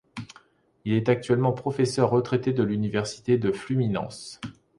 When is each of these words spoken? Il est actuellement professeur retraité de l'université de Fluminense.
Il 0.83 0.93
est 0.93 1.09
actuellement 1.09 1.51
professeur 1.51 2.09
retraité 2.09 2.53
de 2.53 2.63
l'université 2.63 3.37
de 3.37 3.51
Fluminense. 3.51 4.41